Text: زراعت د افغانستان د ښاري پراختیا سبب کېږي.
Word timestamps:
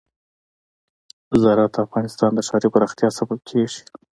زراعت 1.41 1.71
د 1.75 1.77
افغانستان 1.85 2.31
د 2.33 2.39
ښاري 2.47 2.69
پراختیا 2.73 3.09
سبب 3.17 3.39
کېږي. 3.49 3.81